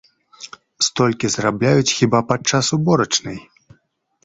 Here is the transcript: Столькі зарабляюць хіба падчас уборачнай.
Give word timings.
Столькі 0.85 1.27
зарабляюць 1.35 1.93
хіба 1.97 2.23
падчас 2.33 2.65
уборачнай. 2.81 3.37